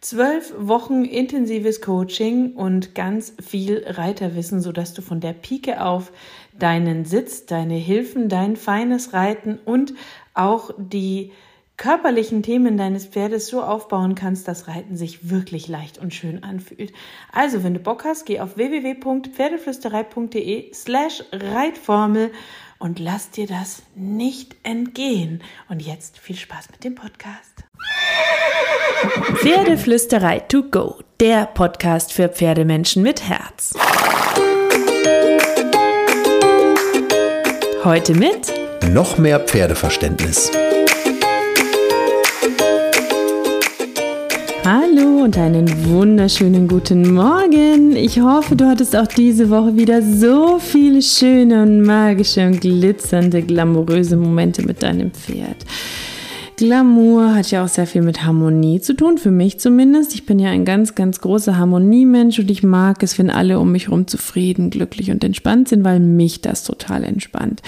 Zwölf 0.00 0.54
Wochen 0.56 1.04
intensives 1.04 1.80
Coaching 1.80 2.54
und 2.54 2.94
ganz 2.94 3.34
viel 3.44 3.82
Reiterwissen, 3.84 4.60
sodass 4.60 4.94
du 4.94 5.02
von 5.02 5.18
der 5.18 5.32
Pike 5.32 5.84
auf 5.84 6.12
deinen 6.56 7.04
Sitz, 7.04 7.46
deine 7.46 7.74
Hilfen, 7.74 8.28
dein 8.28 8.54
feines 8.54 9.12
Reiten 9.12 9.58
und 9.64 9.94
auch 10.34 10.70
die 10.78 11.32
körperlichen 11.76 12.42
Themen 12.42 12.76
deines 12.76 13.06
Pferdes 13.06 13.46
so 13.48 13.62
aufbauen 13.62 14.14
kannst, 14.14 14.46
dass 14.48 14.68
Reiten 14.68 14.96
sich 14.96 15.30
wirklich 15.30 15.66
leicht 15.68 15.98
und 15.98 16.12
schön 16.12 16.44
anfühlt. 16.44 16.92
Also, 17.32 17.64
wenn 17.64 17.74
du 17.74 17.80
Bock 17.80 18.04
hast, 18.04 18.26
geh 18.26 18.40
auf 18.40 18.56
www.pferdeflüsterei.de 18.56 20.74
slash 20.74 21.24
Reitformel 21.32 22.30
und 22.78 22.98
lass 22.98 23.30
dir 23.30 23.46
das 23.46 23.82
nicht 23.94 24.56
entgehen. 24.62 25.42
Und 25.68 25.80
jetzt 25.80 26.18
viel 26.18 26.36
Spaß 26.36 26.70
mit 26.70 26.84
dem 26.84 26.94
Podcast. 26.94 27.64
Pferdeflüsterei 29.36 30.40
to 30.40 30.62
go, 30.64 31.00
der 31.20 31.46
Podcast 31.46 32.12
für 32.12 32.28
Pferdemenschen 32.28 33.02
mit 33.02 33.28
Herz. 33.28 33.74
Heute 37.84 38.14
mit 38.14 38.52
noch 38.90 39.18
mehr 39.18 39.40
Pferdeverständnis. 39.40 40.50
Hallo 44.64 45.07
und 45.28 45.36
einen 45.36 45.90
wunderschönen 45.90 46.68
guten 46.68 47.12
Morgen. 47.12 47.94
Ich 47.94 48.18
hoffe, 48.18 48.56
du 48.56 48.64
hattest 48.64 48.96
auch 48.96 49.06
diese 49.06 49.50
Woche 49.50 49.76
wieder 49.76 50.00
so 50.00 50.58
viele 50.58 51.02
schöne 51.02 51.64
und 51.64 51.82
magische 51.82 52.46
und 52.46 52.62
glitzernde, 52.62 53.42
glamouröse 53.42 54.16
Momente 54.16 54.62
mit 54.62 54.82
deinem 54.82 55.10
Pferd. 55.10 55.66
Glamour 56.56 57.34
hat 57.34 57.50
ja 57.50 57.62
auch 57.62 57.68
sehr 57.68 57.86
viel 57.86 58.00
mit 58.00 58.24
Harmonie 58.24 58.80
zu 58.80 58.94
tun, 58.94 59.18
für 59.18 59.30
mich 59.30 59.60
zumindest. 59.60 60.14
Ich 60.14 60.24
bin 60.24 60.38
ja 60.38 60.48
ein 60.48 60.64
ganz, 60.64 60.94
ganz 60.94 61.20
großer 61.20 61.58
Harmoniemensch 61.58 62.38
und 62.38 62.50
ich 62.50 62.62
mag 62.62 63.02
es, 63.02 63.18
wenn 63.18 63.28
alle 63.28 63.60
um 63.60 63.70
mich 63.70 63.88
herum 63.88 64.06
zufrieden, 64.06 64.70
glücklich 64.70 65.10
und 65.10 65.22
entspannt 65.22 65.68
sind, 65.68 65.84
weil 65.84 66.00
mich 66.00 66.40
das 66.40 66.64
total 66.64 67.04
entspannt. 67.04 67.60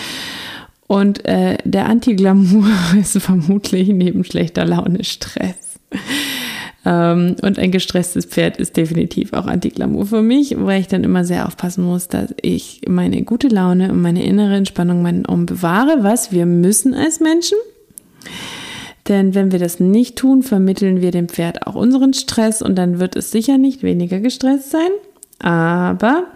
Und 0.87 1.27
äh, 1.27 1.59
der 1.65 1.91
Anti-Glamour 1.91 2.71
ist 2.99 3.19
vermutlich 3.19 3.89
neben 3.89 4.25
schlechter 4.25 4.65
Laune 4.65 5.05
Stress. 5.05 5.79
Ähm, 6.85 7.37
und 7.43 7.59
ein 7.59 7.71
gestresstes 7.71 8.25
Pferd 8.25 8.57
ist 8.57 8.77
definitiv 8.77 9.33
auch 9.33 9.47
Anti-Glamour 9.47 10.07
für 10.07 10.23
mich, 10.23 10.57
weil 10.59 10.81
ich 10.81 10.89
dann 10.89 11.05
immer 11.05 11.25
sehr 11.25 11.47
aufpassen 11.47 11.85
muss, 11.85 12.09
dass 12.09 12.35
ich 12.41 12.83
meine 12.89 13.23
gute 13.23 13.49
Laune 13.49 13.93
und 13.93 14.01
meine 14.01 14.25
innere 14.25 14.57
Entspannung 14.57 15.03
meinen 15.03 15.27
Om 15.27 15.47
bewahre, 15.47 16.03
was 16.03 16.33
wir 16.33 16.47
müssen 16.47 16.95
als 16.95 17.21
Menschen. 17.21 17.59
Denn 19.09 19.35
wenn 19.35 19.53
wir 19.53 19.59
das 19.59 19.81
nicht 19.81 20.17
tun, 20.17 20.43
vermitteln 20.43 21.01
wir 21.01 21.11
dem 21.11 21.29
Pferd 21.29 21.67
auch 21.67 21.75
unseren 21.75 22.15
Stress 22.15 22.63
und 22.63 22.77
dann 22.77 23.01
wird 23.01 23.17
es 23.17 23.31
sicher 23.31 23.59
nicht 23.59 23.83
weniger 23.83 24.21
gestresst 24.21 24.71
sein. 24.71 24.91
Aber 25.39 26.27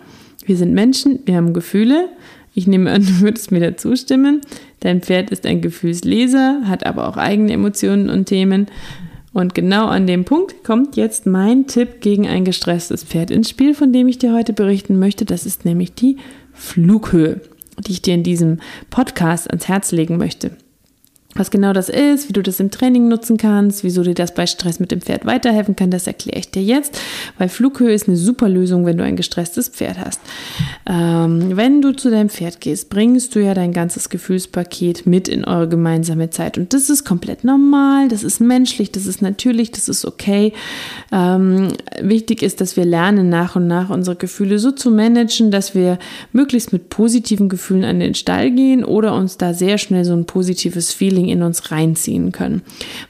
wir 0.45 0.57
sind 0.57 0.75
Menschen, 0.75 1.21
wir 1.25 1.37
haben 1.37 1.53
Gefühle. 1.53 2.09
Ich 2.55 2.67
nehme 2.67 2.91
an, 2.91 3.03
du 3.07 3.21
würdest 3.21 3.51
mir 3.51 3.61
da 3.61 3.77
zustimmen. 3.77 4.41
Dein 4.81 5.01
Pferd 5.01 5.31
ist 5.31 5.47
ein 5.47 5.63
Gefühlsleser, 5.63 6.63
hat 6.67 6.85
aber 6.85 7.09
auch 7.09 7.17
eigene 7.17 7.53
Emotionen 7.53 8.11
und 8.11 8.27
Themen. 8.27 8.67
Und 9.35 9.55
genau 9.55 9.87
an 9.89 10.07
dem 10.07 10.25
Punkt 10.25 10.63
kommt 10.63 10.97
jetzt 10.97 11.27
mein 11.27 11.67
Tipp 11.67 12.01
gegen 12.01 12.27
ein 12.27 12.45
gestresstes 12.45 13.03
Pferd 13.03 13.33
ins 13.33 13.51
Spiel, 13.51 13.75
von 13.75 13.93
dem 13.93 14.07
ich 14.07 14.19
dir 14.19 14.33
heute 14.33 14.53
berichten 14.53 14.99
möchte. 14.99 15.25
Das 15.25 15.45
ist 15.45 15.65
nämlich 15.65 15.93
die 15.93 16.19
Flughöhe, 16.53 17.41
die 17.85 17.93
ich 17.93 18.03
dir 18.03 18.15
in 18.15 18.23
diesem 18.23 18.61
Podcast 18.91 19.51
ans 19.51 19.67
Herz 19.67 19.91
legen 19.91 20.19
möchte. 20.19 20.53
Was 21.35 21.51
genau 21.51 21.73
das 21.73 21.89
ist, 21.89 22.29
wie 22.29 22.33
du 22.33 22.43
das 22.43 22.61
im 22.61 22.71
Training 22.71 23.09
nutzen 23.09 23.37
kannst, 23.37 23.83
wieso 23.83 24.03
dir 24.03 24.15
das 24.15 24.35
bei 24.35 24.47
Stress 24.47 24.79
mit 24.79 24.93
dem 24.93 25.01
Pferd 25.01 25.27
weiterhelfen 25.27 25.75
kann, 25.75 25.91
das 25.91 26.07
erkläre 26.07 26.39
ich 26.39 26.51
dir 26.51 26.63
jetzt, 26.63 27.01
weil 27.39 27.49
Flughöhe 27.49 27.93
ist 27.93 28.07
eine 28.07 28.17
super 28.17 28.49
Lösung, 28.49 28.87
wenn 28.87 28.97
du 28.97 29.05
ein 29.05 29.17
gestresstes 29.17 29.69
Pferd 29.69 29.99
hast. 29.99 30.21
Ähm, 30.87 31.57
wenn 31.57 31.83
du 31.83 31.93
zu 31.93 32.11
deinem 32.11 32.29
Pferd 32.29 32.61
gehst, 32.61 32.89
bringst 32.89 33.35
du 33.35 33.41
ja 33.41 33.55
dein 33.55 33.73
ganzes 33.73 34.11
Gefühlspaket 34.11 35.07
mit 35.07 35.27
in 35.27 35.45
eure 35.45 35.69
gemeinsame 35.69 36.31
Zeit 36.31 36.57
und 36.57 36.73
das 36.73 36.89
ist 36.89 37.05
komplett 37.05 37.43
normal, 37.43 38.09
das 38.09 38.23
ist 38.23 38.41
menschlich, 38.41 38.93
das 38.93 39.07
ist 39.07 39.21
natürlich, 39.21 39.73
das 39.73 39.89
ist 39.89 40.05
okay. 40.05 40.53
Ähm, 41.11 41.69
wichtig 42.01 42.43
ist, 42.43 42.61
dass 42.61 42.77
wir 42.77 42.85
lernen, 42.85 43.29
nach 43.29 43.57
und 43.57 43.67
nach 43.67 43.91
unsere 43.91 44.17
Gefühle 44.17 44.61
so 44.61 44.71
zu 44.71 44.91
managen, 44.91 45.51
dass 45.51 45.75
wir 45.75 45.99
möglichst 46.33 46.73
mit 46.73 46.91
positiven 46.91 47.49
Gefühlen 47.49 47.85
an 47.85 47.99
den 47.99 48.15
Stall 48.15 48.53
gehen 48.53 48.85
oder 48.85 49.15
uns 49.15 49.37
da 49.37 49.53
sehr 49.53 49.79
schnell 49.79 50.05
so 50.05 50.13
ein 50.13 50.27
positives 50.27 50.93
Feeling 50.93 51.24
Feeling 51.25 51.29
in 51.29 51.43
uns 51.43 51.71
reinziehen 51.71 52.33
können. 52.33 52.63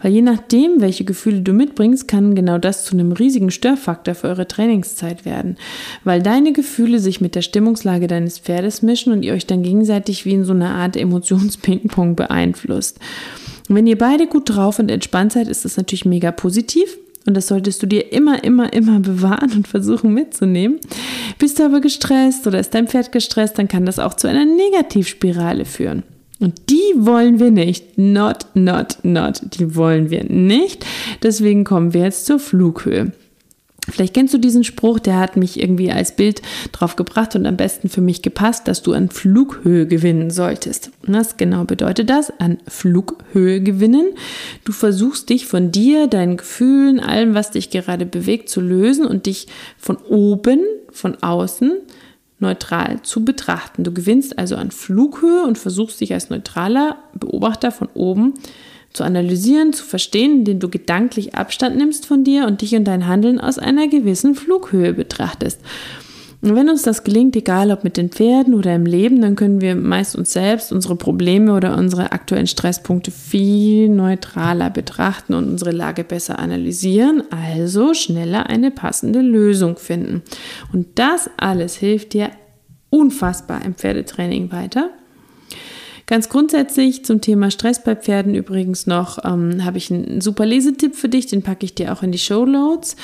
Weil 0.03 0.13
je 0.13 0.23
nachdem, 0.23 0.81
welche 0.81 1.05
Gefühle 1.05 1.43
du 1.43 1.53
mitbringst, 1.53 2.09
kann 2.09 2.35
genau 2.35 2.59
das 2.59 2.85
zu 2.85 2.95
einem 2.95 3.13
riesigen 3.13 3.51
Störfaktor 3.51 4.15
für 4.15 4.29
eure 4.29 4.49
Trainingszeit 4.49 5.25
werden. 5.25 5.57
Weil 6.05 6.23
deine 6.23 6.53
Gefühle 6.53 6.99
sich 6.99 7.21
mit 7.21 7.35
der 7.35 7.43
Stimmungslage 7.43 8.07
deines 8.07 8.39
Pferdes 8.39 8.83
mischen 8.83 9.13
und 9.13 9.23
ihr 9.23 9.35
euch 9.35 9.47
dann 9.47 9.63
gegenseitig 9.63 10.25
wie 10.25 10.35
in 10.35 10.45
so 10.45 10.53
einer 10.53 10.75
Art 10.75 10.97
Emotionspingpong 10.97 12.17
beeinflusst. 12.17 12.99
Und 13.69 13.77
wenn 13.77 13.87
ihr 13.87 13.99
beide 13.99 14.27
gut 14.27 14.51
drauf 14.51 14.79
und 14.79 14.91
entspannt 14.91 15.33
seid, 15.33 15.49
ist 15.49 15.65
das 15.65 15.77
natürlich 15.77 16.05
mega 16.05 16.31
positiv. 16.33 16.99
Und 17.27 17.35
das 17.35 17.47
solltest 17.47 17.83
du 17.83 17.87
dir 17.87 18.13
immer, 18.13 18.45
immer, 18.45 18.75
immer 18.75 19.01
bewahren 19.01 19.51
und 19.53 19.67
versuchen 19.67 20.13
mitzunehmen. 20.13 20.79
Bist 21.39 21.59
du 21.59 21.65
aber 21.65 21.81
gestresst 21.81 22.47
oder 22.47 22.61
ist 22.61 22.75
dein 22.75 22.87
Pferd 22.87 23.13
gestresst, 23.13 23.59
dann 23.59 23.67
kann 23.67 23.87
das 23.87 23.99
auch 23.99 24.13
zu 24.13 24.29
einer 24.29 24.45
Negativspirale 24.45 25.65
führen. 25.65 26.03
Und 26.45 26.69
die 26.69 26.93
wollen 26.97 27.39
wir 27.39 27.51
nicht. 27.51 27.97
Not, 27.97 28.49
not, 28.53 28.99
not. 29.03 29.41
Die 29.55 29.77
wollen 29.77 30.11
wir 30.11 30.25
nicht. 30.25 30.85
Deswegen 31.23 31.65
kommen 31.65 31.95
wir 31.95 32.03
jetzt 32.03 32.27
zur 32.27 32.39
Flughöhe. 32.39 33.13
Vielleicht 33.89 34.13
kennst 34.13 34.35
du 34.35 34.39
diesen 34.39 34.63
Spruch, 34.63 34.99
der 34.99 35.19
hat 35.19 35.39
mich 35.39 35.59
irgendwie 35.59 35.91
als 35.91 36.17
Bild 36.17 36.43
drauf 36.73 36.97
gebracht 36.97 37.35
und 37.35 37.47
am 37.47 37.57
besten 37.57 37.89
für 37.89 38.03
mich 38.03 38.21
gepasst, 38.21 38.69
dass 38.69 38.83
du 38.83 38.93
an 38.93 39.09
Flughöhe 39.09 39.87
gewinnen 39.87 40.31
solltest. 40.31 40.91
Was 41.07 41.39
genau 41.39 41.65
bedeutet 41.65 42.11
das? 42.11 42.31
An 42.39 42.59
Flughöhe 42.69 43.63
gewinnen. 43.63 44.13
Du 44.65 44.73
versuchst 44.73 45.31
dich 45.31 45.47
von 45.47 45.73
dir, 45.73 46.09
deinen 46.09 46.37
Gefühlen, 46.37 47.01
allem, 47.01 47.33
was 47.33 47.53
dich 47.53 47.71
gerade 47.71 48.05
bewegt, 48.05 48.51
zu 48.51 48.61
lösen 48.61 49.07
und 49.07 49.25
dich 49.25 49.47
von 49.79 49.97
oben, 49.97 50.61
von 50.91 51.23
außen 51.23 51.73
neutral 52.39 53.03
zu 53.03 53.25
betrachten. 53.25 53.85
Du 53.85 53.93
gewinnst 53.93 54.39
also 54.39 54.57
an 54.57 54.71
Flughöhe 54.71 55.45
und 55.45 55.59
versuchst 55.59 56.01
dich 56.01 56.13
als 56.13 56.31
neutraler 56.31 56.97
Beobachter 57.15 57.71
von 57.71 57.89
oben 57.95 58.35
zu 58.93 59.03
analysieren, 59.03 59.73
zu 59.73 59.85
verstehen, 59.85 60.39
indem 60.39 60.61
du 60.61 60.69
gedanklich 60.69 61.35
Abstand 61.35 61.77
nimmst 61.77 62.07
von 62.07 62.23
dir 62.25 62.47
und 62.47 62.63
dich 62.63 62.75
und 62.77 62.85
dein 62.85 63.07
Handeln 63.07 63.41
aus 63.41 63.59
einer 63.59 63.89
gewissen 63.89 64.35
Flughöhe 64.35 64.95
betrachtest. 64.95 65.61
Und 66.45 66.55
wenn 66.55 66.69
uns 66.69 66.83
das 66.83 67.05
gelingt, 67.05 67.35
egal 67.37 67.71
ob 67.71 67.85
mit 67.85 67.97
den 67.97 68.11
Pferden 68.11 68.53
oder 68.53 68.75
im 68.75 68.85
Leben, 68.85 69.23
dann 69.23 69.35
können 69.35 69.63
wir 69.63 69.75
meist 69.75 70.15
uns 70.15 70.35
selbst, 70.35 70.73
unsere 70.73 70.95
Probleme 70.95 71.55
oder 71.55 71.75
unsere 71.75 72.13
aktuellen 72.13 72.47
Stresspunkte 72.47 73.11
viel 73.11 73.89
neutraler 73.89 74.69
betrachten 74.69 75.33
und 75.33 75.49
unsere 75.49 75.71
Lage 75.71 76.05
besser 76.05 76.39
analysieren, 76.39 77.23
also 77.31 77.95
schneller 77.95 78.51
eine 78.51 78.71
passende 78.71 79.23
Lösung 79.23 79.79
finden. 79.79 80.21
Und 80.71 80.99
das 80.99 81.31
alles 81.39 81.77
hilft 81.77 82.13
dir 82.13 82.29
unfassbar 82.91 83.65
im 83.65 83.75
Pferdetraining 83.75 84.53
weiter. 84.53 84.91
Ganz 86.07 86.29
grundsätzlich 86.29 87.05
zum 87.05 87.23
Thema 87.23 87.51
Stress 87.51 87.83
bei 87.83 87.97
Pferden 87.97 88.35
übrigens 88.35 88.87
noch 88.87 89.25
ähm, 89.25 89.65
habe 89.65 89.79
ich 89.79 89.91
einen 89.91 90.21
super 90.21 90.45
Lesetipp 90.45 90.95
für 90.95 91.09
dich, 91.09 91.27
den 91.27 91.43
packe 91.43 91.65
ich 91.65 91.75
dir 91.75 91.93
auch 91.93 92.03
in 92.03 92.13
die 92.13 92.19
Show 92.19 92.45
Notes 92.45 92.97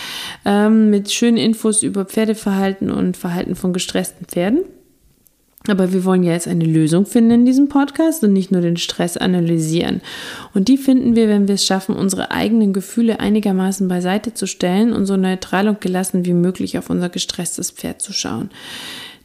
ähm, 0.44 0.90
mit 0.90 1.10
schönen 1.10 1.38
Infos 1.38 1.82
über 1.82 2.04
Pferdeverhalten 2.04 2.90
und 2.90 3.16
Verhalten 3.16 3.54
von 3.54 3.72
gestressten 3.72 4.26
Pferden. 4.26 4.64
Aber 5.68 5.92
wir 5.92 6.04
wollen 6.04 6.22
ja 6.22 6.32
jetzt 6.32 6.48
eine 6.48 6.64
Lösung 6.64 7.04
finden 7.04 7.32
in 7.32 7.44
diesem 7.44 7.68
Podcast 7.68 8.24
und 8.24 8.32
nicht 8.32 8.50
nur 8.50 8.62
den 8.62 8.78
Stress 8.78 9.18
analysieren. 9.18 10.00
Und 10.54 10.68
die 10.68 10.78
finden 10.78 11.16
wir, 11.16 11.28
wenn 11.28 11.48
wir 11.48 11.56
es 11.56 11.66
schaffen, 11.66 11.94
unsere 11.94 12.30
eigenen 12.30 12.72
Gefühle 12.72 13.20
einigermaßen 13.20 13.86
beiseite 13.86 14.32
zu 14.32 14.46
stellen 14.46 14.94
und 14.94 15.04
so 15.04 15.18
neutral 15.18 15.68
und 15.68 15.82
gelassen 15.82 16.24
wie 16.24 16.32
möglich 16.32 16.78
auf 16.78 16.88
unser 16.88 17.10
gestresstes 17.10 17.70
Pferd 17.70 18.00
zu 18.00 18.14
schauen. 18.14 18.50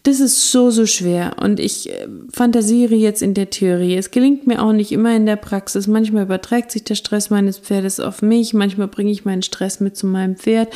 Das 0.06 0.20
ist 0.20 0.52
so, 0.52 0.70
so 0.70 0.86
schwer. 0.86 1.38
Und 1.42 1.60
ich 1.60 1.90
äh, 1.90 2.08
fantasiere 2.32 2.94
jetzt 2.94 3.24
in 3.24 3.34
der 3.34 3.50
Theorie. 3.50 3.96
Es 3.96 4.12
gelingt 4.12 4.46
mir 4.46 4.62
auch 4.62 4.72
nicht 4.72 4.92
immer 4.92 5.16
in 5.16 5.26
der 5.26 5.36
Praxis. 5.36 5.88
Manchmal 5.88 6.26
überträgt 6.26 6.70
sich 6.70 6.84
der 6.84 6.94
Stress 6.94 7.32
meines 7.32 7.58
Pferdes 7.58 8.00
auf 8.00 8.22
mich. 8.22 8.54
Manchmal 8.54 8.88
bringe 8.88 9.10
ich 9.10 9.26
meinen 9.26 9.42
Stress 9.42 9.80
mit 9.80 9.98
zu 9.98 10.06
meinem 10.06 10.36
Pferd. 10.36 10.72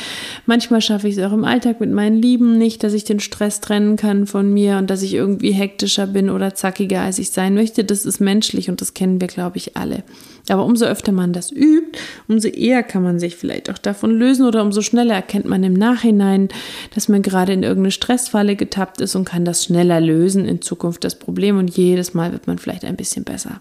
Manchmal 0.46 0.80
schaffe 0.80 1.06
ich 1.06 1.16
es 1.16 1.24
auch 1.24 1.32
im 1.32 1.44
Alltag 1.44 1.80
mit 1.80 1.92
meinen 1.92 2.20
Lieben 2.20 2.58
nicht, 2.58 2.82
dass 2.82 2.92
ich 2.92 3.04
den 3.04 3.20
Stress 3.20 3.60
trennen 3.60 3.94
kann 3.94 4.26
von 4.26 4.52
mir 4.52 4.78
und 4.78 4.90
dass 4.90 5.00
ich 5.00 5.14
irgendwie 5.14 5.52
hektischer 5.52 6.08
bin 6.08 6.28
oder 6.28 6.56
zackiger, 6.56 7.02
als 7.02 7.20
ich 7.20 7.30
sein 7.30 7.54
möchte. 7.54 7.84
Das 7.84 8.06
ist 8.06 8.18
menschlich 8.18 8.68
und 8.68 8.80
das 8.80 8.94
kennen 8.94 9.20
wir, 9.20 9.28
glaube 9.28 9.58
ich, 9.58 9.76
alle. 9.76 10.02
Aber 10.48 10.64
umso 10.64 10.86
öfter 10.86 11.12
man 11.12 11.32
das 11.32 11.52
übt, 11.52 11.98
umso 12.26 12.48
eher 12.48 12.82
kann 12.82 13.04
man 13.04 13.20
sich 13.20 13.36
vielleicht 13.36 13.70
auch 13.70 13.78
davon 13.78 14.10
lösen 14.10 14.46
oder 14.46 14.62
umso 14.62 14.82
schneller 14.82 15.14
erkennt 15.14 15.44
man 15.44 15.62
im 15.62 15.74
Nachhinein, 15.74 16.48
dass 16.94 17.08
man 17.08 17.22
gerade 17.22 17.52
in 17.52 17.62
irgendeine 17.62 17.92
Stressfalle 17.92 18.56
getappt 18.56 19.00
ist 19.00 19.14
und 19.20 19.24
kann 19.24 19.44
das 19.44 19.64
schneller 19.64 20.00
lösen 20.00 20.46
in 20.46 20.62
Zukunft 20.62 21.04
das 21.04 21.14
Problem 21.14 21.58
und 21.58 21.76
jedes 21.76 22.14
Mal 22.14 22.32
wird 22.32 22.46
man 22.46 22.58
vielleicht 22.58 22.84
ein 22.84 22.96
bisschen 22.96 23.24
besser. 23.24 23.60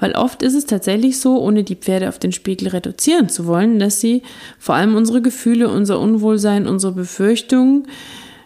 Weil 0.00 0.12
oft 0.12 0.42
ist 0.42 0.54
es 0.54 0.66
tatsächlich 0.66 1.18
so, 1.18 1.40
ohne 1.40 1.64
die 1.64 1.76
Pferde 1.76 2.08
auf 2.08 2.18
den 2.18 2.32
Spiegel 2.32 2.68
reduzieren 2.68 3.28
zu 3.28 3.46
wollen, 3.46 3.78
dass 3.78 4.00
sie 4.00 4.22
vor 4.58 4.74
allem 4.74 4.94
unsere 4.96 5.22
Gefühle, 5.22 5.68
unser 5.68 5.98
Unwohlsein, 6.00 6.66
unsere 6.66 6.92
Befürchtungen 6.92 7.86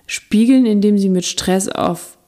spiegeln, 0.06 0.66
indem 0.66 0.98
sie 0.98 1.08
mit 1.08 1.24
Stress 1.24 1.68
auf 1.68 2.18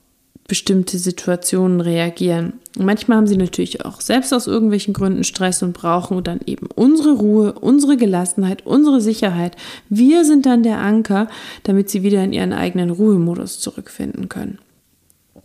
bestimmte 0.49 0.99
Situationen 0.99 1.81
reagieren. 1.81 2.55
Manchmal 2.79 3.19
haben 3.19 3.27
sie 3.27 3.37
natürlich 3.37 3.85
auch 3.85 4.01
selbst 4.01 4.33
aus 4.35 4.47
irgendwelchen 4.47 4.93
Gründen 4.93 5.25
Stress 5.25 5.63
und 5.63 5.73
brauchen 5.73 6.23
dann 6.25 6.41
eben 6.47 6.69
unsere 6.75 7.13
Ruhe, 7.13 7.53
unsere 7.53 7.97
Gelassenheit, 7.97 8.67
unsere 8.67 9.01
Sicherheit. 9.01 9.57
Wir 9.89 10.25
sind 10.25 10.47
dann 10.47 10.63
der 10.63 10.79
Anker, 10.79 11.29
damit 11.63 11.91
sie 11.91 12.03
wieder 12.03 12.23
in 12.25 12.33
ihren 12.33 12.53
eigenen 12.53 12.91
Ruhemodus 12.91 13.61
zurückfinden 13.61 14.29
können. 14.29 14.59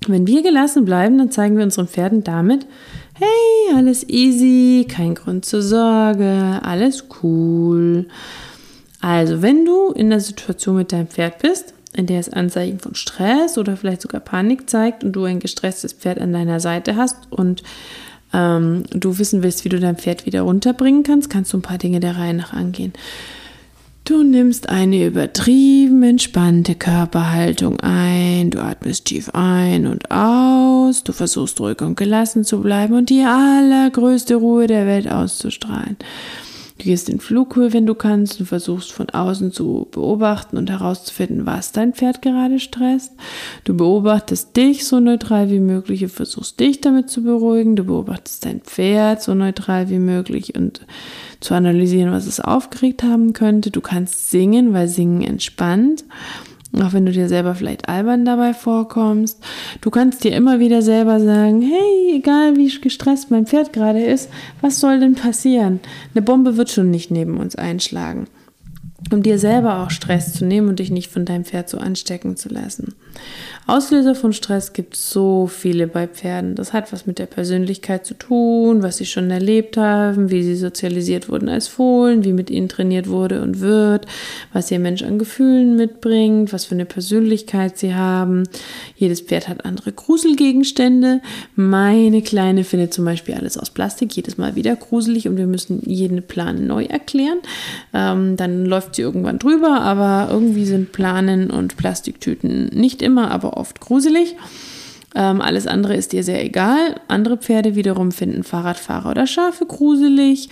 Wenn 0.08 0.28
wir 0.28 0.44
gelassen 0.44 0.86
bleiben, 0.86 1.18
dann 1.18 1.32
zeigen 1.32 1.58
wir 1.58 1.64
unseren 1.64 1.88
Pferden 1.88 2.24
damit, 2.24 2.66
hey, 3.14 3.76
alles 3.76 4.08
easy, 4.08 4.86
kein 4.88 5.16
Grund 5.16 5.46
zur 5.46 5.62
Sorge, 5.62 6.60
alles 6.64 7.06
cool. 7.24 8.08
Also, 9.02 9.42
wenn 9.42 9.66
du 9.66 9.92
in 9.92 10.10
der 10.10 10.20
Situation 10.20 10.76
mit 10.76 10.92
deinem 10.92 11.08
Pferd 11.08 11.40
bist, 11.40 11.74
in 11.94 12.06
der 12.06 12.20
es 12.20 12.30
Anzeichen 12.30 12.80
von 12.80 12.96
Stress 12.96 13.58
oder 13.58 13.78
vielleicht 13.78 14.02
sogar 14.02 14.22
Panik 14.22 14.70
zeigt 14.70 15.04
und 15.04 15.14
du 15.14 15.24
ein 15.24 15.40
gestresstes 15.40 15.94
Pferd 15.94 16.20
an 16.20 16.34
deiner 16.34 16.60
Seite 16.60 16.96
hast 16.96 17.18
und 17.32 17.64
ähm, 18.34 18.84
du 18.92 19.18
wissen 19.20 19.44
willst, 19.44 19.66
wie 19.66 19.70
du 19.70 19.80
dein 19.80 19.98
Pferd 19.98 20.26
wieder 20.26 20.42
runterbringen 20.42 21.04
kannst, 21.04 21.30
kannst 21.30 21.54
du 21.54 21.58
ein 21.58 21.62
paar 21.64 21.78
Dinge 21.78 22.00
der 22.00 22.18
Reihe 22.18 22.34
nach 22.34 22.54
angehen. 22.54 22.94
Du 24.08 24.24
nimmst 24.24 24.70
eine 24.70 25.06
übertrieben 25.06 26.02
entspannte 26.02 26.76
Körperhaltung 26.76 27.82
ein, 27.82 28.52
du 28.52 28.60
atmest 28.60 29.04
tief 29.04 29.30
ein 29.34 29.86
und 29.86 30.10
aus, 30.12 31.04
du 31.04 31.12
versuchst 31.12 31.60
ruhig 31.60 31.82
und 31.82 31.98
gelassen 31.98 32.46
zu 32.46 32.62
bleiben 32.62 32.96
und 32.96 33.10
die 33.10 33.24
allergrößte 33.24 34.36
Ruhe 34.36 34.68
der 34.68 34.86
Welt 34.86 35.12
auszustrahlen. 35.12 35.98
Du 36.78 36.84
gehst 36.84 37.10
in 37.10 37.20
Flughöhe, 37.20 37.74
wenn 37.74 37.88
du 37.88 37.96
kannst, 37.96 38.40
und 38.40 38.46
versuchst 38.46 38.92
von 38.92 39.10
außen 39.10 39.52
zu 39.52 39.88
beobachten 39.92 40.58
und 40.58 40.70
herauszufinden, 40.70 41.46
was 41.46 41.72
dein 41.72 41.94
Pferd 41.94 42.22
gerade 42.22 42.60
stresst. 42.60 43.14
Du 43.64 43.76
beobachtest 43.76 44.56
dich 44.56 44.86
so 44.86 45.00
neutral 45.00 45.50
wie 45.50 45.60
möglich 45.60 46.04
und 46.04 46.12
versuchst 46.12 46.60
dich 46.60 46.80
damit 46.82 47.10
zu 47.10 47.24
beruhigen. 47.24 47.76
Du 47.76 47.84
beobachtest 47.84 48.46
dein 48.46 48.62
Pferd 48.62 49.24
so 49.24 49.34
neutral 49.34 49.90
wie 49.90 50.00
möglich 50.00 50.56
und 50.56 50.82
zu 51.40 51.56
analysieren, 51.56 52.12
was 52.12 52.28
es 52.28 52.40
aufgeregt 52.40 53.04
haben 53.04 53.34
könnte. 53.34 53.72
Du 53.72 53.82
kannst 53.82 54.30
singen, 54.30 54.74
weil 54.74 54.88
Singen 54.88 55.24
entspannt. 55.24 56.04
Auch 56.74 56.94
wenn 56.94 57.06
du 57.06 57.12
dir 57.12 57.30
selber 57.30 57.56
vielleicht 57.56 57.88
albern 57.88 58.26
dabei 58.26 58.54
vorkommst. 58.54 59.42
Du 59.82 59.90
kannst 59.90 60.24
dir 60.24 60.36
immer 60.36 60.60
wieder 60.60 60.82
selber 60.82 61.20
sagen, 61.20 61.62
hey, 61.62 62.18
egal 62.18 62.58
wie 62.58 62.68
gestresst 62.82 63.32
mein 63.32 63.48
Pferd 63.48 63.74
gerade 63.74 64.04
ist, 64.04 64.30
was 64.62 64.80
soll 64.80 65.00
denn 65.00 65.16
passieren? 65.16 65.80
Eine 66.14 66.22
Bombe 66.22 66.58
wird 66.58 66.70
schon 66.70 66.92
nicht 66.92 67.10
neben 67.10 67.38
uns 67.38 67.56
einschlagen. 67.56 68.28
Um 69.12 69.24
dir 69.24 69.40
selber 69.40 69.80
auch 69.80 69.92
Stress 69.92 70.34
zu 70.34 70.46
nehmen 70.46 70.68
und 70.68 70.80
dich 70.80 70.92
nicht 70.92 71.10
von 71.10 71.26
deinem 71.26 71.46
Pferd 71.46 71.70
so 71.70 71.78
anstecken 71.78 72.36
zu 72.36 72.50
lassen. 72.50 72.96
Auslöser 73.68 74.16
von 74.16 74.32
Stress 74.32 74.72
gibt 74.72 74.96
es 74.96 75.10
so 75.10 75.46
viele 75.48 75.88
bei 75.88 76.08
Pferden. 76.08 76.56
Das 76.56 76.72
hat 76.72 76.94
was 76.94 77.06
mit 77.06 77.20
der 77.20 77.26
Persönlichkeit 77.26 78.06
zu 78.06 78.14
tun, 78.14 78.82
was 78.82 78.96
sie 78.96 79.06
schon 79.06 79.30
erlebt 79.30 79.76
haben, 79.76 80.32
wie 80.32 80.42
sie 80.42 80.56
sozialisiert 80.56 81.28
wurden 81.28 81.50
als 81.50 81.68
Fohlen, 81.68 82.24
wie 82.24 82.32
mit 82.32 82.50
ihnen 82.50 82.70
trainiert 82.70 83.10
wurde 83.10 83.42
und 83.42 83.60
wird, 83.60 84.06
was 84.54 84.72
ihr 84.72 84.80
Mensch 84.80 85.04
an 85.04 85.20
Gefühlen 85.20 85.76
mitbringt, 85.76 86.54
was 86.54 86.64
für 86.64 86.76
eine 86.76 86.86
Persönlichkeit 86.86 87.78
sie 87.78 87.94
haben. 87.94 88.44
Jedes 88.96 89.20
Pferd 89.20 89.50
hat 89.50 89.66
andere 89.66 89.92
Gruselgegenstände. 89.92 91.20
Meine 91.56 92.22
Kleine 92.22 92.64
findet 92.64 92.94
zum 92.94 93.04
Beispiel 93.04 93.36
alles 93.36 93.58
aus 93.58 93.70
Plastik, 93.70 94.16
jedes 94.16 94.38
Mal 94.38 94.56
wieder 94.56 94.78
gruselig 94.78 95.28
und 95.28 95.36
wir 95.36 95.46
müssen 95.46 95.82
jeden 95.86 96.24
Plan 96.24 96.68
neu 96.68 96.86
erklären. 96.86 97.40
Ähm, 97.94 98.38
dann 98.38 98.66
läuft 98.66 98.96
sie 98.96 99.02
irgendwann 99.02 99.40
drüber, 99.40 99.82
aber 99.82 100.30
irgendwie 100.32 100.64
sind 100.64 100.94
Planen 100.94 101.52
und 101.52 101.76
Plastiktüten 101.76 102.68
nicht 102.68 103.02
immer, 103.08 103.32
aber 103.32 103.58
oft 103.58 103.80
gruselig. 103.80 104.36
Ähm, 105.16 105.42
alles 105.42 105.66
andere 105.66 105.96
ist 105.96 106.12
dir 106.14 106.24
sehr 106.24 106.44
egal. 106.44 107.02
Andere 107.08 107.38
Pferde 107.38 107.76
wiederum 107.76 108.12
finden 108.12 108.44
Fahrradfahrer 108.44 109.10
oder 109.10 109.26
Schafe 109.26 109.66
gruselig. 109.66 110.50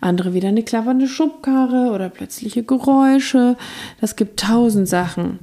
Andere 0.00 0.32
wieder 0.32 0.48
eine 0.48 0.62
klappernde 0.62 1.06
Schubkarre 1.08 1.92
oder 1.92 2.08
plötzliche 2.08 2.62
Geräusche. 2.62 3.56
Das 4.00 4.16
gibt 4.16 4.40
tausend 4.40 4.88
Sachen. 4.88 5.40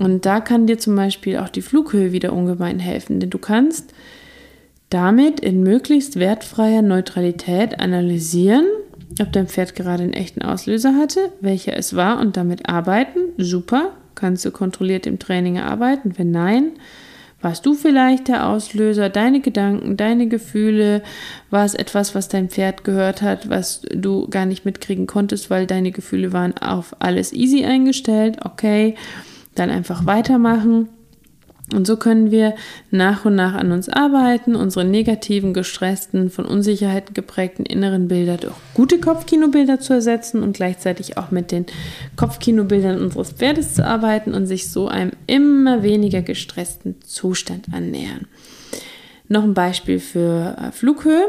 Und 0.00 0.26
da 0.26 0.40
kann 0.40 0.66
dir 0.66 0.78
zum 0.78 0.96
Beispiel 0.96 1.38
auch 1.38 1.48
die 1.48 1.62
Flughöhe 1.62 2.12
wieder 2.12 2.32
ungemein 2.32 2.78
helfen, 2.78 3.20
denn 3.20 3.30
du 3.30 3.38
kannst 3.38 3.94
damit 4.90 5.40
in 5.40 5.62
möglichst 5.62 6.18
wertfreier 6.18 6.82
Neutralität 6.82 7.80
analysieren, 7.80 8.66
ob 9.20 9.32
dein 9.32 9.46
Pferd 9.46 9.74
gerade 9.74 10.02
einen 10.02 10.12
echten 10.12 10.42
Auslöser 10.42 10.96
hatte, 10.96 11.32
welcher 11.40 11.76
es 11.76 11.96
war 11.96 12.20
und 12.20 12.36
damit 12.36 12.68
arbeiten. 12.68 13.20
Super. 13.38 13.92
Kannst 14.16 14.44
du 14.44 14.50
kontrolliert 14.50 15.06
im 15.06 15.20
Training 15.20 15.56
erarbeiten? 15.56 16.14
Wenn 16.16 16.32
nein, 16.32 16.72
warst 17.40 17.64
du 17.64 17.74
vielleicht 17.74 18.26
der 18.26 18.48
Auslöser? 18.48 19.08
Deine 19.08 19.40
Gedanken, 19.40 19.96
deine 19.96 20.26
Gefühle? 20.26 21.02
War 21.50 21.64
es 21.64 21.74
etwas, 21.74 22.16
was 22.16 22.28
dein 22.28 22.48
Pferd 22.48 22.82
gehört 22.82 23.22
hat, 23.22 23.48
was 23.48 23.82
du 23.82 24.26
gar 24.28 24.46
nicht 24.46 24.64
mitkriegen 24.64 25.06
konntest, 25.06 25.50
weil 25.50 25.66
deine 25.66 25.92
Gefühle 25.92 26.32
waren 26.32 26.56
auf 26.58 26.96
alles 26.98 27.32
easy 27.32 27.64
eingestellt? 27.64 28.38
Okay, 28.44 28.96
dann 29.54 29.70
einfach 29.70 30.06
weitermachen. 30.06 30.88
Und 31.72 31.86
so 31.86 31.96
können 31.96 32.30
wir 32.30 32.54
nach 32.92 33.24
und 33.24 33.34
nach 33.34 33.54
an 33.54 33.72
uns 33.72 33.88
arbeiten, 33.88 34.54
unsere 34.54 34.84
negativen, 34.84 35.52
gestressten, 35.52 36.30
von 36.30 36.44
Unsicherheiten 36.44 37.12
geprägten 37.12 37.66
inneren 37.66 38.06
Bilder 38.06 38.36
durch 38.36 38.54
gute 38.74 39.00
Kopfkinobilder 39.00 39.80
zu 39.80 39.92
ersetzen 39.92 40.44
und 40.44 40.56
gleichzeitig 40.56 41.18
auch 41.18 41.32
mit 41.32 41.50
den 41.50 41.66
Kopfkinobildern 42.14 43.00
unseres 43.00 43.32
Pferdes 43.32 43.74
zu 43.74 43.84
arbeiten 43.84 44.32
und 44.32 44.46
sich 44.46 44.70
so 44.70 44.86
einem 44.86 45.10
immer 45.26 45.82
weniger 45.82 46.22
gestressten 46.22 47.02
Zustand 47.02 47.66
annähern. 47.72 48.26
Noch 49.28 49.42
ein 49.42 49.54
Beispiel 49.54 49.98
für 49.98 50.56
äh, 50.56 50.70
Flughöhe. 50.70 51.26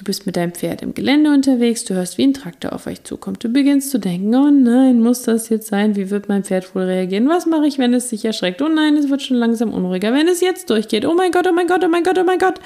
Du 0.00 0.04
bist 0.04 0.24
mit 0.24 0.36
deinem 0.36 0.52
Pferd 0.52 0.80
im 0.80 0.94
Gelände 0.94 1.30
unterwegs, 1.30 1.84
du 1.84 1.92
hörst, 1.92 2.16
wie 2.16 2.22
ein 2.22 2.32
Traktor 2.32 2.72
auf 2.72 2.86
euch 2.86 3.04
zukommt. 3.04 3.44
Du 3.44 3.50
beginnst 3.50 3.90
zu 3.90 3.98
denken, 3.98 4.34
oh 4.34 4.48
nein, 4.50 4.98
muss 4.98 5.24
das 5.24 5.50
jetzt 5.50 5.66
sein? 5.66 5.94
Wie 5.94 6.08
wird 6.08 6.26
mein 6.26 6.42
Pferd 6.42 6.74
wohl 6.74 6.84
reagieren? 6.84 7.28
Was 7.28 7.44
mache 7.44 7.66
ich, 7.66 7.76
wenn 7.76 7.92
es 7.92 8.08
sich 8.08 8.24
erschreckt? 8.24 8.62
Oh 8.62 8.68
nein, 8.68 8.96
es 8.96 9.10
wird 9.10 9.20
schon 9.20 9.36
langsam 9.36 9.74
unruhiger. 9.74 10.14
Wenn 10.14 10.26
es 10.26 10.40
jetzt 10.40 10.70
durchgeht, 10.70 11.04
oh 11.04 11.12
mein 11.12 11.32
Gott, 11.32 11.46
oh 11.46 11.52
mein 11.52 11.66
Gott, 11.66 11.84
oh 11.84 11.88
mein 11.88 12.02
Gott, 12.02 12.16
oh 12.18 12.24
mein 12.24 12.38
Gott. 12.38 12.60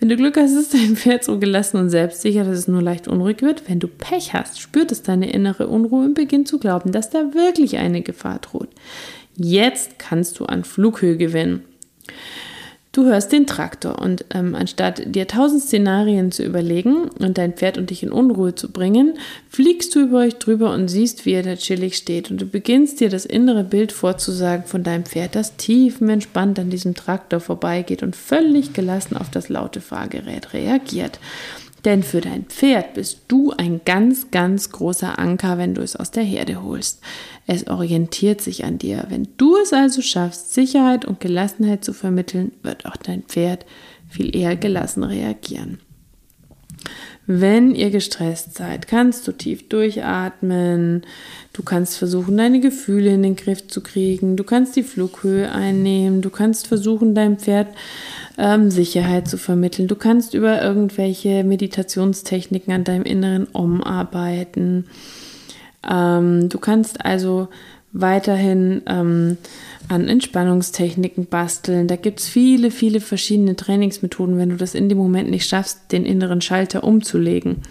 Wenn 0.00 0.08
du 0.08 0.16
Glück 0.16 0.36
hast, 0.36 0.56
ist 0.56 0.74
dein 0.74 0.96
Pferd 0.96 1.22
so 1.22 1.38
gelassen 1.38 1.76
und 1.76 1.88
selbstsicher, 1.88 2.42
dass 2.42 2.58
es 2.58 2.66
nur 2.66 2.82
leicht 2.82 3.06
unruhig 3.06 3.42
wird. 3.42 3.68
Wenn 3.68 3.78
du 3.78 3.86
Pech 3.86 4.32
hast, 4.32 4.58
spürt 4.60 4.90
es 4.90 5.04
deine 5.04 5.30
innere 5.30 5.68
Unruhe 5.68 6.04
und 6.04 6.14
beginnt 6.14 6.48
zu 6.48 6.58
glauben, 6.58 6.90
dass 6.90 7.10
da 7.10 7.32
wirklich 7.32 7.76
eine 7.76 8.02
Gefahr 8.02 8.40
droht. 8.40 8.70
Jetzt 9.36 10.00
kannst 10.00 10.40
du 10.40 10.46
an 10.46 10.64
Flughöhe 10.64 11.16
gewinnen. 11.16 11.62
Du 12.96 13.04
hörst 13.04 13.30
den 13.30 13.46
Traktor 13.46 13.98
und 13.98 14.24
ähm, 14.32 14.54
anstatt 14.54 15.14
dir 15.14 15.28
tausend 15.28 15.60
Szenarien 15.60 16.32
zu 16.32 16.42
überlegen 16.42 17.10
und 17.18 17.36
dein 17.36 17.52
Pferd 17.52 17.76
und 17.76 17.90
dich 17.90 18.02
in 18.02 18.10
Unruhe 18.10 18.54
zu 18.54 18.72
bringen, 18.72 19.18
fliegst 19.50 19.94
du 19.94 20.00
über 20.00 20.20
euch 20.20 20.36
drüber 20.36 20.72
und 20.72 20.88
siehst, 20.88 21.26
wie 21.26 21.34
er 21.34 21.42
da 21.42 21.56
chillig 21.56 21.98
steht 21.98 22.30
und 22.30 22.40
du 22.40 22.46
beginnst 22.46 23.00
dir 23.00 23.10
das 23.10 23.26
innere 23.26 23.64
Bild 23.64 23.92
vorzusagen 23.92 24.64
von 24.64 24.82
deinem 24.82 25.04
Pferd, 25.04 25.34
das 25.34 25.58
tiefenentspannt 25.58 26.58
an 26.58 26.70
diesem 26.70 26.94
Traktor 26.94 27.40
vorbeigeht 27.40 28.02
und 28.02 28.16
völlig 28.16 28.72
gelassen 28.72 29.18
auf 29.18 29.28
das 29.28 29.50
laute 29.50 29.82
Fahrgerät 29.82 30.54
reagiert. 30.54 31.20
Denn 31.86 32.02
für 32.02 32.20
dein 32.20 32.46
Pferd 32.46 32.94
bist 32.94 33.20
du 33.28 33.52
ein 33.52 33.80
ganz, 33.84 34.32
ganz 34.32 34.72
großer 34.72 35.20
Anker, 35.20 35.56
wenn 35.56 35.72
du 35.72 35.82
es 35.82 35.94
aus 35.94 36.10
der 36.10 36.24
Herde 36.24 36.64
holst. 36.64 37.00
Es 37.46 37.68
orientiert 37.68 38.40
sich 38.40 38.64
an 38.64 38.78
dir. 38.78 39.06
Wenn 39.08 39.28
du 39.36 39.56
es 39.56 39.72
also 39.72 40.02
schaffst, 40.02 40.52
Sicherheit 40.52 41.04
und 41.04 41.20
Gelassenheit 41.20 41.84
zu 41.84 41.92
vermitteln, 41.92 42.50
wird 42.64 42.86
auch 42.86 42.96
dein 42.96 43.22
Pferd 43.22 43.66
viel 44.08 44.34
eher 44.34 44.56
gelassen 44.56 45.04
reagieren. 45.04 45.78
Wenn 47.28 47.74
ihr 47.74 47.90
gestresst 47.90 48.54
seid, 48.54 48.88
kannst 48.88 49.26
du 49.26 49.32
tief 49.32 49.68
durchatmen. 49.68 51.02
Du 51.52 51.62
kannst 51.62 51.98
versuchen, 51.98 52.36
deine 52.36 52.60
Gefühle 52.60 53.14
in 53.14 53.22
den 53.22 53.36
Griff 53.36 53.66
zu 53.66 53.80
kriegen. 53.80 54.36
Du 54.36 54.44
kannst 54.44 54.74
die 54.76 54.84
Flughöhe 54.84 55.50
einnehmen. 55.50 56.20
Du 56.20 56.30
kannst 56.30 56.66
versuchen, 56.66 57.14
deinem 57.14 57.38
Pferd 57.38 57.68
ähm, 58.38 58.70
Sicherheit 58.70 59.28
zu 59.28 59.38
vermitteln. 59.38 59.88
Du 59.88 59.96
kannst 59.96 60.34
über 60.34 60.62
irgendwelche 60.62 61.44
Meditationstechniken 61.44 62.72
an 62.72 62.84
deinem 62.84 63.04
inneren 63.04 63.48
Om 63.52 63.82
arbeiten. 63.82 64.86
Ähm, 65.88 66.48
du 66.48 66.58
kannst 66.58 67.04
also 67.04 67.48
weiterhin 67.92 68.82
ähm, 68.86 69.38
an 69.88 70.08
Entspannungstechniken 70.08 71.26
basteln. 71.26 71.88
Da 71.88 71.96
gibt 71.96 72.20
es 72.20 72.28
viele, 72.28 72.70
viele 72.70 73.00
verschiedene 73.00 73.56
Trainingsmethoden, 73.56 74.36
wenn 74.36 74.50
du 74.50 74.56
das 74.56 74.74
in 74.74 74.88
dem 74.88 74.98
Moment 74.98 75.30
nicht 75.30 75.48
schaffst, 75.48 75.92
den 75.92 76.04
inneren 76.04 76.40
Schalter 76.40 76.84
umzulegen. 76.84 77.62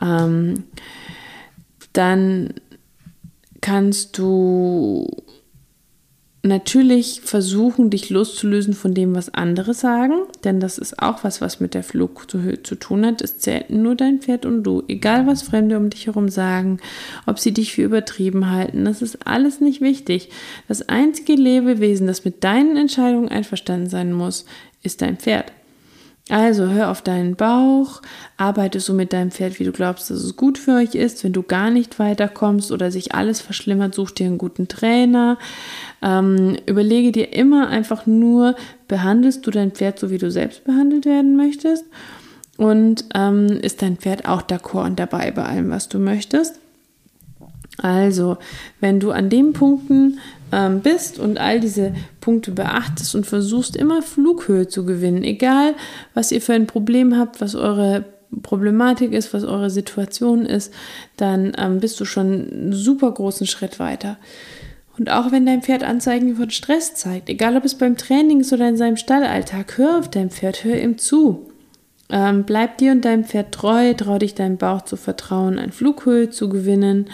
Ähm, 0.00 0.64
dann 1.92 2.54
kannst 3.60 4.18
du 4.18 5.08
natürlich 6.42 7.20
versuchen, 7.20 7.90
dich 7.90 8.08
loszulösen 8.08 8.74
von 8.74 8.94
dem, 8.94 9.14
was 9.14 9.34
andere 9.34 9.74
sagen, 9.74 10.14
denn 10.44 10.58
das 10.60 10.78
ist 10.78 11.00
auch 11.02 11.22
was, 11.22 11.40
was 11.40 11.60
mit 11.60 11.74
der 11.74 11.82
Flughöhe 11.82 12.62
zu 12.62 12.76
tun 12.76 13.04
hat. 13.04 13.20
Es 13.20 13.38
zählt 13.38 13.70
nur 13.70 13.94
dein 13.94 14.20
Pferd 14.20 14.46
und 14.46 14.62
du. 14.62 14.82
Egal, 14.88 15.26
was 15.26 15.42
Fremde 15.42 15.76
um 15.76 15.90
dich 15.90 16.06
herum 16.06 16.28
sagen, 16.28 16.78
ob 17.26 17.38
sie 17.38 17.52
dich 17.52 17.72
für 17.74 17.82
übertrieben 17.82 18.50
halten, 18.50 18.84
das 18.84 19.02
ist 19.02 19.26
alles 19.26 19.60
nicht 19.60 19.80
wichtig. 19.80 20.30
Das 20.68 20.88
einzige 20.88 21.34
Lebewesen, 21.34 22.06
das 22.06 22.24
mit 22.24 22.42
deinen 22.42 22.76
Entscheidungen 22.76 23.28
einverstanden 23.28 23.88
sein 23.88 24.12
muss, 24.12 24.46
ist 24.82 25.02
dein 25.02 25.18
Pferd. 25.18 25.52
Also 26.30 26.68
hör 26.68 26.90
auf 26.90 27.02
deinen 27.02 27.34
Bauch, 27.34 28.02
arbeite 28.36 28.78
so 28.78 28.94
mit 28.94 29.12
deinem 29.12 29.32
Pferd, 29.32 29.58
wie 29.58 29.64
du 29.64 29.72
glaubst, 29.72 30.10
dass 30.10 30.18
es 30.22 30.36
gut 30.36 30.58
für 30.58 30.76
euch 30.76 30.94
ist. 30.94 31.24
Wenn 31.24 31.32
du 31.32 31.42
gar 31.42 31.70
nicht 31.70 31.98
weiterkommst 31.98 32.70
oder 32.70 32.92
sich 32.92 33.14
alles 33.14 33.40
verschlimmert, 33.40 33.96
such 33.96 34.12
dir 34.12 34.26
einen 34.26 34.38
guten 34.38 34.68
Trainer. 34.68 35.38
Ähm, 36.02 36.56
überlege 36.66 37.10
dir 37.10 37.32
immer 37.32 37.66
einfach 37.68 38.06
nur, 38.06 38.54
behandelst 38.86 39.44
du 39.44 39.50
dein 39.50 39.72
Pferd 39.72 39.98
so, 39.98 40.10
wie 40.10 40.18
du 40.18 40.30
selbst 40.30 40.62
behandelt 40.64 41.04
werden 41.04 41.36
möchtest? 41.36 41.84
Und 42.56 43.06
ähm, 43.14 43.46
ist 43.46 43.82
dein 43.82 43.96
Pferd 43.96 44.28
auch 44.28 44.42
d'accord 44.42 44.84
und 44.84 45.00
dabei 45.00 45.32
bei 45.32 45.44
allem, 45.44 45.70
was 45.70 45.88
du 45.88 45.98
möchtest? 45.98 46.60
Also, 47.82 48.36
wenn 48.80 49.00
du 49.00 49.10
an 49.10 49.30
den 49.30 49.52
Punkten 49.52 50.18
ähm, 50.52 50.80
bist 50.80 51.18
und 51.18 51.38
all 51.38 51.60
diese 51.60 51.94
Punkte 52.20 52.52
beachtest 52.52 53.14
und 53.14 53.26
versuchst 53.26 53.76
immer 53.76 54.02
Flughöhe 54.02 54.68
zu 54.68 54.84
gewinnen, 54.84 55.22
egal 55.22 55.74
was 56.14 56.32
ihr 56.32 56.42
für 56.42 56.54
ein 56.54 56.66
Problem 56.66 57.16
habt, 57.16 57.40
was 57.40 57.54
eure 57.54 58.04
Problematik 58.42 59.12
ist, 59.12 59.34
was 59.34 59.44
eure 59.44 59.70
Situation 59.70 60.46
ist, 60.46 60.72
dann 61.16 61.52
ähm, 61.58 61.80
bist 61.80 61.98
du 62.00 62.04
schon 62.04 62.26
einen 62.26 62.72
super 62.72 63.10
großen 63.10 63.46
Schritt 63.46 63.78
weiter. 63.78 64.18
Und 64.98 65.10
auch 65.10 65.32
wenn 65.32 65.46
dein 65.46 65.62
Pferd 65.62 65.82
Anzeigen 65.82 66.36
von 66.36 66.50
Stress 66.50 66.94
zeigt, 66.94 67.28
egal 67.28 67.56
ob 67.56 67.64
es 67.64 67.74
beim 67.74 67.96
Training 67.96 68.40
ist 68.40 68.52
oder 68.52 68.68
in 68.68 68.76
seinem 68.76 68.96
Stallalltag, 68.96 69.78
hör 69.78 69.98
auf 69.98 70.10
dein 70.10 70.30
Pferd, 70.30 70.62
hör 70.62 70.78
ihm 70.78 70.98
zu. 70.98 71.49
Ähm, 72.12 72.44
bleib 72.44 72.78
dir 72.78 72.92
und 72.92 73.04
deinem 73.04 73.24
Pferd 73.24 73.52
treu, 73.52 73.94
trau 73.94 74.18
dich 74.18 74.34
deinem 74.34 74.56
Bauch 74.56 74.82
zu 74.82 74.96
vertrauen, 74.96 75.58
an 75.58 75.70
Flughöhe 75.70 76.30
zu 76.30 76.48
gewinnen 76.48 77.08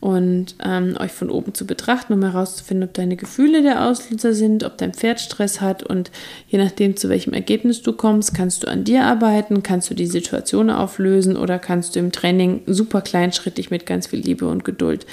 und 0.00 0.56
ähm, 0.62 0.96
euch 1.00 1.12
von 1.12 1.30
oben 1.30 1.54
zu 1.54 1.66
betrachten, 1.66 2.12
um 2.12 2.22
herauszufinden, 2.22 2.86
ob 2.86 2.92
deine 2.92 3.16
Gefühle 3.16 3.62
der 3.62 3.86
Auslöser 3.86 4.34
sind, 4.34 4.62
ob 4.62 4.76
dein 4.76 4.92
Pferd 4.92 5.20
Stress 5.20 5.62
hat 5.62 5.82
und 5.82 6.10
je 6.46 6.58
nachdem, 6.58 6.94
zu 6.96 7.08
welchem 7.08 7.32
Ergebnis 7.32 7.80
du 7.80 7.94
kommst, 7.94 8.34
kannst 8.34 8.62
du 8.62 8.68
an 8.68 8.84
dir 8.84 9.04
arbeiten, 9.04 9.62
kannst 9.62 9.88
du 9.88 9.94
die 9.94 10.06
Situation 10.06 10.68
auflösen 10.68 11.38
oder 11.38 11.58
kannst 11.58 11.96
du 11.96 12.00
im 12.00 12.12
Training 12.12 12.60
super 12.66 13.00
kleinschrittig 13.00 13.70
mit 13.70 13.86
ganz 13.86 14.08
viel 14.08 14.20
Liebe 14.20 14.46
und 14.46 14.62
Geduld 14.62 15.06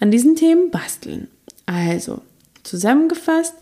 an 0.00 0.10
diesen 0.10 0.34
Themen 0.34 0.70
basteln. 0.70 1.28
Also, 1.66 2.22
zusammengefasst, 2.62 3.54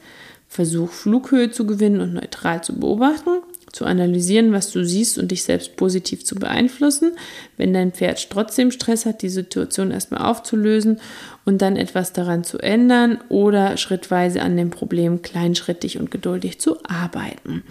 versuch 0.46 0.92
Flughöhe 0.92 1.50
zu 1.50 1.66
gewinnen 1.66 2.00
und 2.00 2.14
neutral 2.14 2.62
zu 2.62 2.78
beobachten 2.78 3.30
zu 3.76 3.84
analysieren, 3.84 4.52
was 4.52 4.70
du 4.70 4.84
siehst 4.84 5.18
und 5.18 5.30
dich 5.30 5.44
selbst 5.44 5.76
positiv 5.76 6.24
zu 6.24 6.34
beeinflussen. 6.34 7.12
Wenn 7.58 7.74
dein 7.74 7.92
Pferd 7.92 8.30
trotzdem 8.30 8.70
Stress 8.70 9.04
hat, 9.04 9.20
die 9.20 9.28
Situation 9.28 9.90
erstmal 9.90 10.22
aufzulösen 10.22 10.98
und 11.44 11.60
dann 11.60 11.76
etwas 11.76 12.14
daran 12.14 12.42
zu 12.42 12.58
ändern 12.58 13.18
oder 13.28 13.76
schrittweise 13.76 14.40
an 14.40 14.56
dem 14.56 14.70
Problem 14.70 15.20
kleinschrittig 15.20 16.00
und 16.00 16.10
geduldig 16.10 16.58
zu 16.58 16.78
arbeiten. 16.84 17.62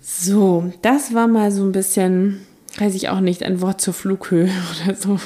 So, 0.00 0.72
das 0.80 1.12
war 1.12 1.26
mal 1.26 1.50
so 1.50 1.64
ein 1.64 1.72
bisschen, 1.72 2.46
weiß 2.78 2.94
ich 2.94 3.08
auch 3.08 3.20
nicht, 3.20 3.42
ein 3.42 3.60
Wort 3.60 3.80
zur 3.80 3.94
Flughöhe 3.94 4.48
oder 4.84 4.94
so, 4.94 5.18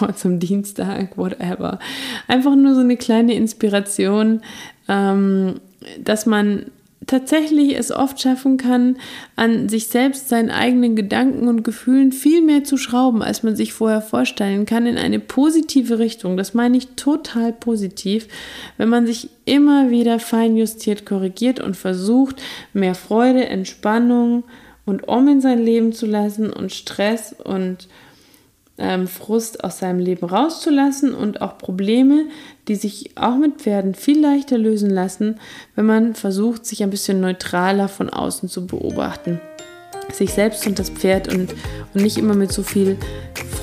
Wort 0.00 0.18
zum 0.18 0.40
Dienstag, 0.40 1.16
whatever. 1.16 1.78
Einfach 2.26 2.56
nur 2.56 2.74
so 2.74 2.80
eine 2.80 2.96
kleine 2.96 3.34
Inspiration, 3.34 4.42
ähm, 4.88 5.60
dass 6.02 6.26
man 6.26 6.66
tatsächlich 7.06 7.76
es 7.76 7.90
oft 7.90 8.20
schaffen 8.20 8.56
kann, 8.56 8.96
an 9.36 9.68
sich 9.68 9.88
selbst, 9.88 10.28
seinen 10.28 10.50
eigenen 10.50 10.96
Gedanken 10.96 11.48
und 11.48 11.62
Gefühlen 11.62 12.12
viel 12.12 12.42
mehr 12.42 12.64
zu 12.64 12.76
schrauben, 12.76 13.22
als 13.22 13.42
man 13.42 13.56
sich 13.56 13.72
vorher 13.72 14.02
vorstellen 14.02 14.66
kann, 14.66 14.86
in 14.86 14.98
eine 14.98 15.20
positive 15.20 15.98
Richtung. 15.98 16.36
Das 16.36 16.54
meine 16.54 16.76
ich 16.76 16.88
total 16.96 17.52
positiv, 17.52 18.28
wenn 18.76 18.88
man 18.88 19.06
sich 19.06 19.30
immer 19.44 19.90
wieder 19.90 20.18
fein 20.18 20.56
justiert, 20.56 21.06
korrigiert 21.06 21.60
und 21.60 21.76
versucht, 21.76 22.42
mehr 22.72 22.94
Freude, 22.94 23.46
Entspannung 23.46 24.44
und 24.84 25.08
Om 25.08 25.28
in 25.28 25.40
sein 25.40 25.64
Leben 25.64 25.92
zu 25.92 26.06
lassen 26.06 26.52
und 26.52 26.72
Stress 26.72 27.34
und 27.44 27.88
ähm, 28.78 29.06
Frust 29.06 29.62
aus 29.62 29.78
seinem 29.78 30.00
Leben 30.00 30.26
rauszulassen 30.26 31.14
und 31.14 31.40
auch 31.40 31.58
Probleme, 31.58 32.26
die 32.68 32.74
sich 32.74 33.12
auch 33.16 33.36
mit 33.36 33.60
Pferden 33.60 33.94
viel 33.94 34.20
leichter 34.20 34.58
lösen 34.58 34.90
lassen, 34.90 35.38
wenn 35.76 35.86
man 35.86 36.14
versucht, 36.14 36.66
sich 36.66 36.82
ein 36.82 36.90
bisschen 36.90 37.20
neutraler 37.20 37.88
von 37.88 38.10
außen 38.10 38.48
zu 38.48 38.66
beobachten. 38.66 39.40
Sich 40.12 40.32
selbst 40.32 40.66
und 40.66 40.78
das 40.78 40.90
Pferd 40.90 41.28
und, 41.28 41.54
und 41.94 42.02
nicht 42.02 42.18
immer 42.18 42.34
mit 42.34 42.52
so 42.52 42.62
viel 42.62 42.98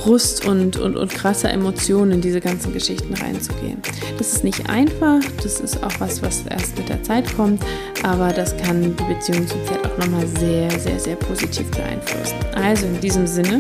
Frust 0.02 0.48
und, 0.48 0.78
und, 0.78 0.98
und 0.98 1.12
krasser 1.12 1.52
Emotionen 1.52 2.14
in 2.14 2.22
diese 2.22 2.42
ganzen 2.42 2.74
Geschichten 2.74 3.14
reinzugehen. 3.14 3.80
Das 4.18 4.34
ist 4.34 4.44
nicht 4.44 4.68
einfach, 4.68 5.20
das 5.44 5.60
ist 5.60 5.84
auch 5.84 6.00
was, 6.00 6.24
was 6.24 6.44
erst 6.50 6.78
mit 6.78 6.90
der 6.90 7.04
Zeit 7.04 7.36
kommt, 7.36 7.62
aber 8.04 8.32
das 8.34 8.56
kann 8.58 8.82
die 8.82 9.04
Beziehung 9.04 9.48
zum 9.48 9.60
Pferd 9.66 9.86
auch 9.86 9.98
nochmal 9.98 10.26
sehr, 10.28 10.70
sehr, 10.80 11.00
sehr 11.00 11.16
positiv 11.16 11.70
beeinflussen. 11.72 12.36
Also 12.54 12.88
in 12.88 13.00
diesem 13.00 13.28
Sinne, 13.28 13.60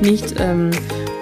nicht 0.00 0.34
ähm, 0.38 0.70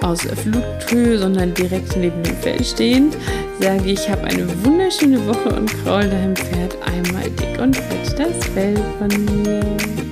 aus 0.03 0.21
Flughöhe, 0.21 1.19
sondern 1.19 1.55
direkt 1.55 1.97
neben 1.97 2.23
dem 2.23 2.37
Fell 2.37 2.63
stehend, 2.65 3.17
sage 3.61 3.91
ich, 3.91 4.09
habe 4.09 4.25
eine 4.25 4.47
wunderschöne 4.65 5.27
Woche 5.27 5.55
und 5.55 5.71
kraul 5.85 6.09
deinem 6.09 6.37
Pferd 6.37 6.77
einmal 6.87 7.29
dick 7.31 7.61
und 7.61 7.77
fett 7.77 8.19
das 8.19 8.45
Fell 8.55 8.77
von 8.99 9.09
mir. 9.43 10.10